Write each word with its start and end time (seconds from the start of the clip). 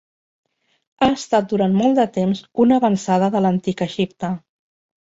Ha 1.01 1.09
estat 1.17 1.53
durant 1.53 1.77
molt 1.83 2.01
de 2.01 2.07
temps 2.17 2.43
una 2.67 2.81
avançada 2.83 3.31
de 3.39 3.47
l'antic 3.47 3.89
Egipte. 3.91 4.35